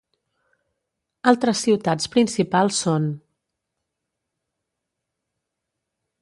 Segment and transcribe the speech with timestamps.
[1.31, 3.05] Altres ciutats principals són: